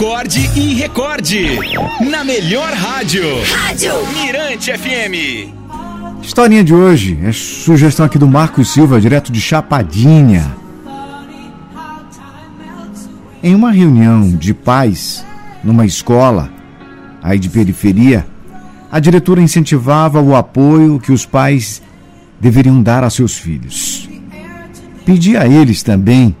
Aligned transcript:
acorde 0.00 0.40
e 0.58 0.72
recorde. 0.72 1.58
Na 2.10 2.24
melhor 2.24 2.72
rádio. 2.72 3.22
Rádio 3.52 3.92
Mirante 4.14 4.72
FM. 4.72 5.52
Historinha 6.22 6.64
de 6.64 6.74
hoje 6.74 7.18
é 7.22 7.30
sugestão 7.32 8.06
aqui 8.06 8.18
do 8.18 8.26
Marcos 8.26 8.72
Silva, 8.72 8.98
direto 8.98 9.30
de 9.30 9.38
Chapadinha. 9.42 10.56
Em 13.42 13.54
uma 13.54 13.70
reunião 13.70 14.30
de 14.30 14.54
pais 14.54 15.22
numa 15.62 15.84
escola 15.84 16.50
aí 17.22 17.38
de 17.38 17.50
periferia, 17.50 18.26
a 18.90 18.98
diretora 18.98 19.42
incentivava 19.42 20.18
o 20.18 20.34
apoio 20.34 20.98
que 20.98 21.12
os 21.12 21.26
pais 21.26 21.82
deveriam 22.40 22.82
dar 22.82 23.04
a 23.04 23.10
seus 23.10 23.36
filhos. 23.36 24.08
Pedia 25.04 25.42
a 25.42 25.46
eles 25.46 25.82
também 25.82 26.34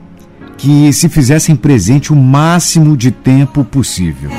que 0.60 0.92
se 0.92 1.08
fizessem 1.08 1.56
presente 1.56 2.12
o 2.12 2.16
máximo 2.16 2.94
de 2.94 3.10
tempo 3.10 3.64
possível. 3.64 4.30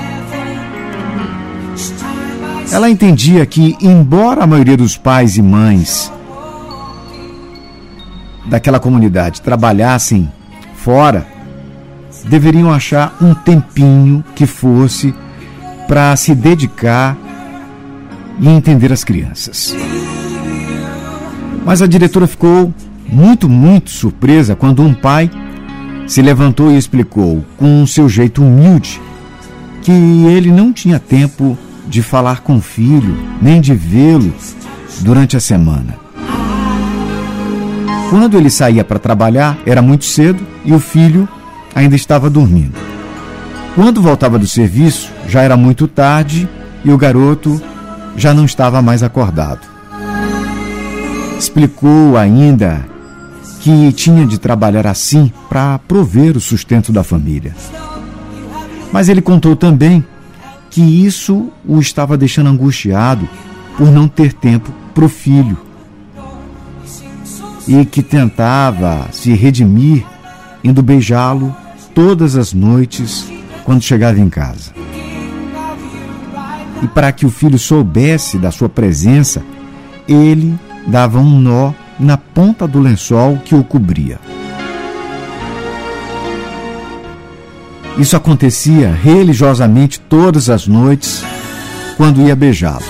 Ela 2.71 2.91
entendia 2.91 3.43
que, 3.43 3.75
embora 3.81 4.43
a 4.43 4.47
maioria 4.47 4.77
dos 4.77 4.95
pais 4.95 5.35
e 5.35 5.41
mães 5.41 6.13
daquela 8.45 8.79
comunidade 8.79 9.41
trabalhassem 9.41 10.31
fora, 10.75 11.25
deveriam 12.25 12.71
achar 12.71 13.17
um 13.19 13.33
tempinho 13.33 14.23
que 14.35 14.45
fosse 14.45 15.15
para 15.87 16.15
se 16.15 16.35
dedicar 16.35 17.17
e 18.39 18.47
entender 18.47 18.93
as 18.93 19.03
crianças. 19.03 19.75
Mas 21.65 21.81
a 21.81 21.87
diretora 21.87 22.27
ficou 22.27 22.71
muito, 23.11 23.49
muito 23.49 23.89
surpresa 23.89 24.55
quando 24.55 24.83
um 24.83 24.93
pai 24.93 25.29
se 26.11 26.21
levantou 26.21 26.69
e 26.69 26.77
explicou, 26.77 27.41
com 27.55 27.87
seu 27.87 28.09
jeito 28.09 28.43
humilde, 28.43 29.01
que 29.81 29.93
ele 29.93 30.51
não 30.51 30.73
tinha 30.73 30.99
tempo 30.99 31.57
de 31.87 32.01
falar 32.03 32.41
com 32.41 32.57
o 32.57 32.61
filho, 32.61 33.17
nem 33.41 33.61
de 33.61 33.73
vê-lo 33.73 34.33
durante 34.99 35.37
a 35.37 35.39
semana. 35.39 35.95
Quando 38.09 38.37
ele 38.37 38.49
saía 38.49 38.83
para 38.83 38.99
trabalhar, 38.99 39.57
era 39.65 39.81
muito 39.81 40.03
cedo 40.03 40.45
e 40.65 40.73
o 40.73 40.81
filho 40.81 41.29
ainda 41.73 41.95
estava 41.95 42.29
dormindo. 42.29 42.77
Quando 43.73 44.01
voltava 44.01 44.37
do 44.37 44.45
serviço, 44.45 45.09
já 45.29 45.43
era 45.43 45.55
muito 45.55 45.87
tarde 45.87 46.45
e 46.83 46.91
o 46.91 46.97
garoto 46.97 47.61
já 48.17 48.33
não 48.33 48.43
estava 48.43 48.81
mais 48.81 49.01
acordado. 49.01 49.65
Explicou 51.39 52.17
ainda 52.17 52.90
que 53.61 53.91
tinha 53.93 54.25
de 54.25 54.39
trabalhar 54.39 54.87
assim 54.87 55.31
para 55.47 55.77
prover 55.79 56.35
o 56.35 56.41
sustento 56.41 56.91
da 56.91 57.03
família. 57.03 57.55
Mas 58.91 59.07
ele 59.07 59.21
contou 59.21 59.55
também 59.55 60.03
que 60.69 60.81
isso 60.81 61.49
o 61.65 61.79
estava 61.79 62.17
deixando 62.17 62.49
angustiado 62.49 63.29
por 63.77 63.91
não 63.91 64.07
ter 64.07 64.33
tempo 64.33 64.71
para 64.93 65.05
o 65.05 65.09
filho 65.09 65.57
e 67.67 67.85
que 67.85 68.01
tentava 68.01 69.07
se 69.11 69.31
redimir 69.33 70.03
indo 70.63 70.81
beijá-lo 70.81 71.55
todas 71.93 72.35
as 72.35 72.53
noites 72.53 73.31
quando 73.63 73.83
chegava 73.83 74.19
em 74.19 74.29
casa. 74.29 74.71
E 76.81 76.87
para 76.87 77.11
que 77.11 77.27
o 77.27 77.29
filho 77.29 77.59
soubesse 77.59 78.39
da 78.39 78.49
sua 78.49 78.67
presença, 78.67 79.43
ele 80.07 80.57
dava 80.87 81.19
um 81.19 81.39
nó 81.39 81.73
na 82.01 82.17
ponta 82.17 82.67
do 82.67 82.79
lençol 82.79 83.37
que 83.45 83.53
o 83.53 83.63
cobria. 83.63 84.19
Isso 87.97 88.15
acontecia 88.15 88.91
religiosamente 88.91 89.99
todas 89.99 90.49
as 90.49 90.67
noites 90.67 91.23
quando 91.97 92.21
ia 92.21 92.35
beijá-lo. 92.35 92.83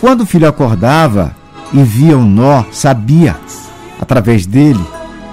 Quando 0.00 0.20
o 0.20 0.26
filho 0.26 0.48
acordava 0.48 1.34
e 1.72 1.82
via 1.82 2.16
o 2.16 2.24
nó, 2.24 2.64
sabia, 2.70 3.36
através 4.00 4.46
dele, 4.46 4.84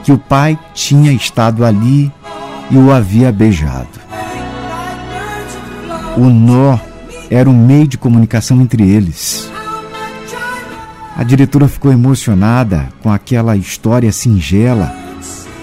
que 0.04 0.12
o 0.12 0.18
pai 0.18 0.58
tinha 0.74 1.12
estado 1.12 1.64
ali 1.64 2.12
e 2.72 2.78
o 2.78 2.92
havia 2.92 3.32
beijado. 3.32 3.88
O 6.18 6.26
nó 6.26 6.80
era 7.30 7.50
um 7.50 7.54
meio 7.54 7.88
de 7.88 7.98
comunicação 7.98 8.60
entre 8.62 8.90
eles. 8.90 9.52
A 11.18 11.24
diretora 11.24 11.68
ficou 11.68 11.92
emocionada 11.92 12.90
com 13.02 13.12
aquela 13.12 13.58
história 13.58 14.12
singela 14.12 14.96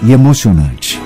e 0.03 0.11
emocionante. 0.11 1.01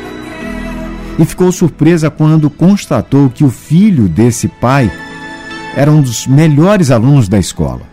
E 1.19 1.23
ficou 1.23 1.51
surpresa 1.51 2.09
quando 2.09 2.49
constatou 2.49 3.29
que 3.29 3.43
o 3.43 3.51
filho 3.51 4.09
desse 4.09 4.47
pai 4.47 4.91
era 5.75 5.91
um 5.91 6.01
dos 6.01 6.25
melhores 6.25 6.89
alunos 6.89 7.29
da 7.29 7.37
escola. 7.37 7.83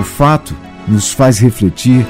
O 0.00 0.02
fato 0.02 0.52
nos 0.88 1.12
faz 1.12 1.38
refletir 1.38 2.04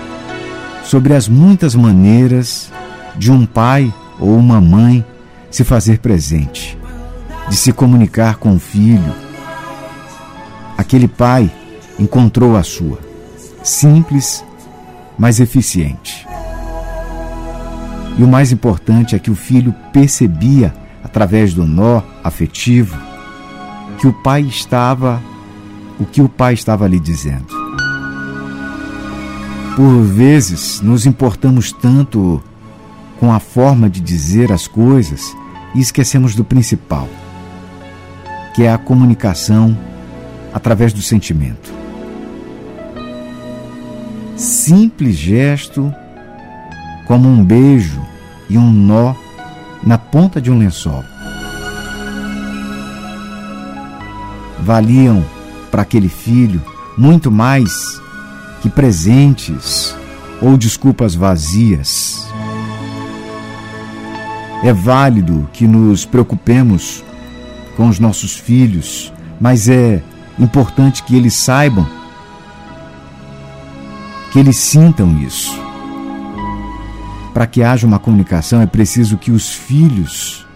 sobre 0.82 1.12
as 1.12 1.28
muitas 1.28 1.74
maneiras 1.74 2.72
de 3.16 3.30
um 3.30 3.44
pai 3.44 3.92
ou 4.18 4.34
uma 4.34 4.62
mãe 4.62 5.04
se 5.50 5.62
fazer 5.62 5.98
presente, 5.98 6.78
de 7.50 7.56
se 7.56 7.70
comunicar 7.70 8.36
com 8.36 8.54
o 8.54 8.58
filho. 8.58 9.14
Aquele 10.78 11.06
pai 11.06 11.50
encontrou 12.00 12.56
a 12.56 12.62
sua, 12.62 12.98
simples, 13.62 14.42
mas 15.18 15.38
eficiente. 15.38 16.26
E 18.18 18.24
o 18.24 18.28
mais 18.28 18.50
importante 18.50 19.14
é 19.14 19.18
que 19.18 19.30
o 19.30 19.34
filho 19.34 19.74
percebia, 19.92 20.74
através 21.04 21.52
do 21.52 21.66
nó 21.66 22.02
afetivo, 22.24 22.96
que 23.98 24.06
o 24.06 24.12
pai 24.12 24.42
estava, 24.42 25.22
o 25.98 26.06
que 26.06 26.22
o 26.22 26.28
pai 26.28 26.54
estava 26.54 26.88
lhe 26.88 26.98
dizendo. 26.98 27.60
Por 29.76 30.02
vezes 30.02 30.80
nos 30.80 31.06
importamos 31.06 31.70
tanto 31.70 32.42
com 33.18 33.32
a 33.32 33.38
forma 33.38 33.88
de 33.88 34.00
dizer 34.00 34.50
as 34.50 34.66
coisas 34.66 35.36
e 35.74 35.80
esquecemos 35.80 36.34
do 36.34 36.44
principal, 36.44 37.08
que 38.54 38.62
é 38.62 38.72
a 38.72 38.78
comunicação 38.78 39.76
através 40.52 40.92
do 40.92 41.02
sentimento. 41.02 41.79
Simples 44.40 45.16
gesto, 45.16 45.94
como 47.06 47.28
um 47.28 47.44
beijo 47.44 48.00
e 48.48 48.56
um 48.56 48.72
nó 48.72 49.14
na 49.84 49.98
ponta 49.98 50.40
de 50.40 50.50
um 50.50 50.56
lençol. 50.56 51.04
Valiam 54.60 55.22
para 55.70 55.82
aquele 55.82 56.08
filho 56.08 56.62
muito 56.96 57.30
mais 57.30 57.70
que 58.62 58.70
presentes 58.70 59.94
ou 60.40 60.56
desculpas 60.56 61.14
vazias. 61.14 62.26
É 64.64 64.72
válido 64.72 65.50
que 65.52 65.66
nos 65.66 66.06
preocupemos 66.06 67.04
com 67.76 67.90
os 67.90 67.98
nossos 67.98 68.38
filhos, 68.38 69.12
mas 69.38 69.68
é 69.68 70.02
importante 70.38 71.02
que 71.02 71.14
eles 71.14 71.34
saibam, 71.34 71.86
que 74.30 74.38
eles 74.38 74.56
sintam 74.56 75.18
isso. 75.18 75.58
Para 77.34 77.46
que 77.46 77.62
haja 77.62 77.86
uma 77.86 77.98
comunicação, 77.98 78.60
é 78.60 78.66
preciso 78.66 79.18
que 79.18 79.30
os 79.30 79.52
filhos 79.52 80.46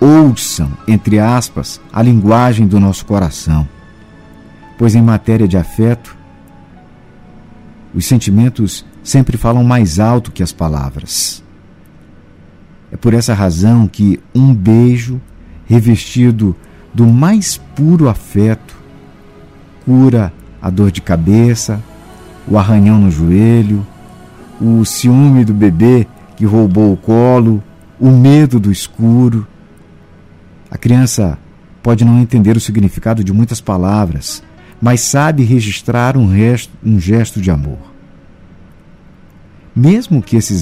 ouçam, 0.00 0.70
entre 0.86 1.18
aspas, 1.18 1.80
a 1.92 2.02
linguagem 2.02 2.66
do 2.66 2.78
nosso 2.78 3.04
coração. 3.06 3.66
Pois 4.78 4.94
em 4.94 5.02
matéria 5.02 5.48
de 5.48 5.56
afeto, 5.56 6.16
os 7.94 8.04
sentimentos 8.04 8.84
sempre 9.02 9.38
falam 9.38 9.64
mais 9.64 9.98
alto 9.98 10.30
que 10.30 10.42
as 10.42 10.52
palavras. 10.52 11.42
É 12.92 12.96
por 12.96 13.14
essa 13.14 13.34
razão 13.34 13.88
que 13.88 14.20
um 14.34 14.54
beijo 14.54 15.20
revestido 15.66 16.54
do 16.92 17.06
mais 17.06 17.56
puro 17.56 18.08
afeto 18.08 18.76
cura 19.84 20.32
a 20.60 20.70
dor 20.70 20.90
de 20.90 21.00
cabeça, 21.00 21.82
o 22.48 22.58
arranhão 22.58 22.98
no 22.98 23.10
joelho, 23.10 23.86
o 24.60 24.84
ciúme 24.84 25.44
do 25.44 25.52
bebê 25.52 26.06
que 26.36 26.44
roubou 26.44 26.92
o 26.92 26.96
colo, 26.96 27.62
o 27.98 28.10
medo 28.10 28.60
do 28.60 28.70
escuro. 28.70 29.46
A 30.70 30.78
criança 30.78 31.38
pode 31.82 32.04
não 32.04 32.20
entender 32.20 32.56
o 32.56 32.60
significado 32.60 33.24
de 33.24 33.32
muitas 33.32 33.60
palavras, 33.60 34.42
mas 34.80 35.00
sabe 35.00 35.44
registrar 35.44 36.16
um, 36.16 36.26
resto, 36.26 36.72
um 36.84 37.00
gesto 37.00 37.40
de 37.40 37.50
amor. 37.50 37.78
Mesmo 39.74 40.22
que 40.22 40.36
esse 40.36 40.54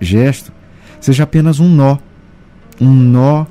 gesto 0.00 0.52
seja 1.00 1.24
apenas 1.24 1.58
um 1.58 1.68
nó, 1.68 1.98
um 2.80 2.92
nó 2.92 3.46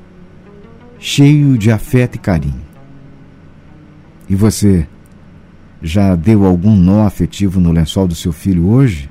cheio 0.98 1.56
de 1.56 1.70
afeto 1.70 2.16
e 2.16 2.18
carinho. 2.18 2.62
E 4.28 4.34
você 4.34 4.86
já 5.82 6.14
deu 6.14 6.44
algum 6.44 6.76
nó 6.76 7.06
afetivo 7.06 7.60
no 7.60 7.72
lençol 7.72 8.06
do 8.06 8.14
seu 8.14 8.32
filho 8.32 8.68
hoje? 8.68 9.08